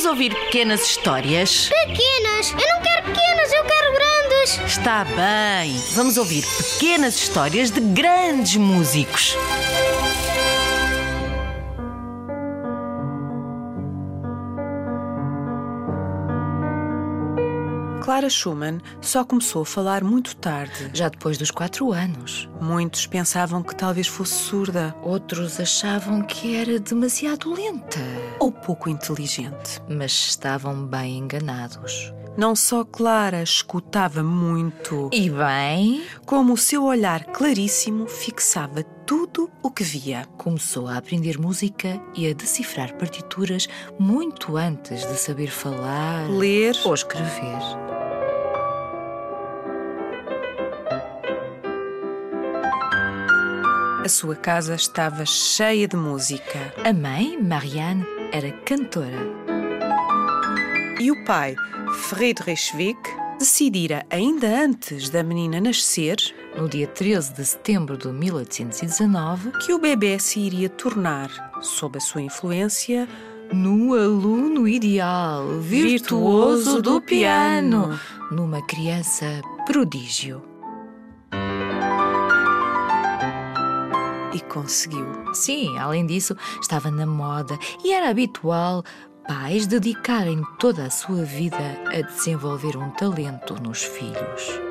[0.00, 1.68] Vamos ouvir pequenas histórias?
[1.68, 2.52] Pequenas!
[2.52, 4.60] Eu não quero pequenas, eu quero grandes!
[4.66, 5.78] Está bem.
[5.94, 9.36] Vamos ouvir pequenas histórias de grandes músicos.
[18.00, 20.90] Clara Schumann só começou a falar muito tarde.
[20.92, 22.48] Já depois dos quatro anos.
[22.60, 28.00] Muitos pensavam que talvez fosse surda Outros achavam que era demasiado lenta.
[28.38, 29.80] ou pouco inteligente.
[29.88, 32.12] Mas estavam bem enganados.
[32.36, 39.72] Não só Clara escutava muito, E bem, como o seu olhar claríssimo fixava tudo o
[39.72, 40.24] que via.
[40.38, 43.66] começou a aprender música e a decifrar partituras
[43.98, 47.58] muito antes de saber falar Ler ou escrever.
[54.04, 56.72] a sua casa estava cheia de música.
[56.84, 59.26] A mãe, Marianne, era cantora.
[61.00, 61.56] E o pai,
[61.94, 63.00] Friedrich Wick,
[63.40, 66.16] decidira ainda antes da menina nascer
[66.56, 71.30] No dia 13 de setembro de 1819, que o bebê se iria tornar,
[71.62, 73.08] sob a sua influência,
[73.52, 77.98] no aluno ideal, virtuoso do piano,
[78.30, 80.50] numa criança prodígio.
[84.32, 85.06] e conseguiu.
[85.34, 88.84] Sim, além disso, estava na moda e era habitual
[89.26, 91.56] pais dedicarem toda a sua vida
[91.86, 94.69] a desenvolver um talento nos filhos.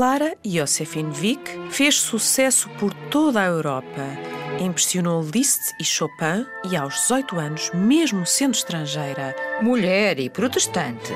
[0.00, 4.02] Clara Josephine Wick fez sucesso por toda a Europa.
[4.58, 11.12] Impressionou Liszt e Chopin e aos 18 anos, mesmo sendo estrangeira, Mulher e protestante.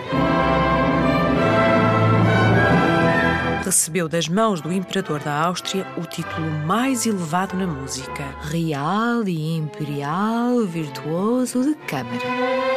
[3.64, 8.22] recebeu das mãos do imperador da Áustria o título mais elevado na música.
[8.42, 12.73] Real e imperial virtuoso de câmara.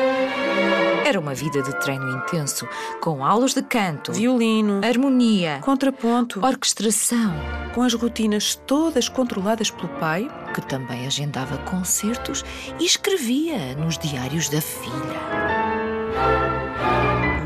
[1.08, 2.68] Era uma vida de treino intenso,
[3.00, 7.34] com aulas de canto, Violino, harmonia, contraponto, orquestração,
[7.74, 12.44] com as rotinas todas controladas pelo pai, que também agendava concertos
[12.78, 14.92] e escrevia nos diários da filha.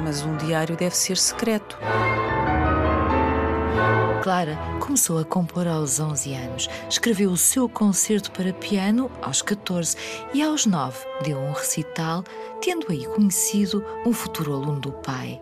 [0.03, 1.77] mas um diário deve ser secreto.
[4.21, 9.97] Clara começou a compor aos 11 anos, escreveu o seu concerto para piano aos 14
[10.31, 12.23] e aos 9 deu um recital,
[12.61, 15.41] tendo aí conhecido um futuro aluno do pai.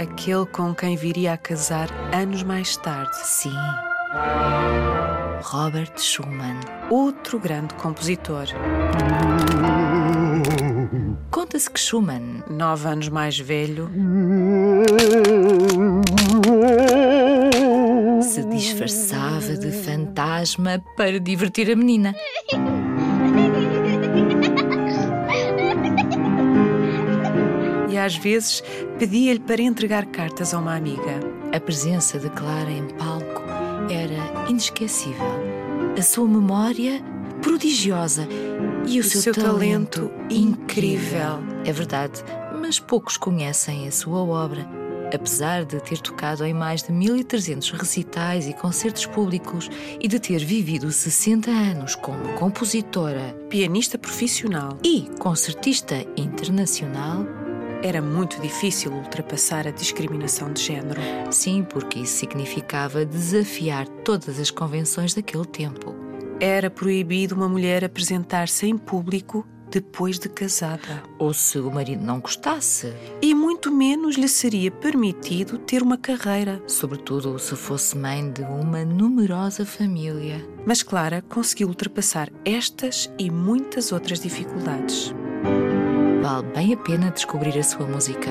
[0.00, 3.16] Aquele com quem viria a casar anos mais tarde.
[3.26, 3.56] Sim,
[5.42, 6.60] Robert Schumann.
[6.90, 8.46] Outro grande compositor.
[11.54, 13.88] Conta-se que Schumann Nove anos mais velho,
[18.20, 22.12] se disfarçava de fantasma para divertir a menina.
[27.88, 28.60] e às vezes
[28.98, 31.20] pedia-lhe para entregar cartas a uma amiga.
[31.52, 33.44] A presença de Clara em palco
[33.88, 35.24] era inesquecível.
[35.96, 37.00] A sua memória
[37.40, 38.26] prodigiosa
[38.86, 41.38] e o, seu, talento, incrível.
[41.64, 42.22] É verdade,
[42.60, 44.66] mas poucos conhecem a sua obra.
[45.14, 50.44] Apesar de ter tocado em mais de 1300 recitais e concertos públicos e de ter
[50.44, 57.24] vivido 60 anos como compositora Pianista profissional, e concertista internacional,
[57.82, 61.00] era muito difícil ultrapassar a discriminação de género.
[61.30, 66.03] sim, porque isso significava desafiar todas as convenções daquele tempo.
[66.46, 71.02] Era proibido uma mulher apresentar-se em público depois de casada.
[71.18, 76.62] Ou se o marido não gostasse, E muito menos lhe seria permitido ter uma carreira.
[76.66, 80.46] sobretudo se fosse mãe de uma numerosa família.
[80.66, 85.14] Mas Clara conseguiu ultrapassar estas e muitas outras dificuldades.
[86.20, 88.28] Vale bem a pena descobrir a sua música.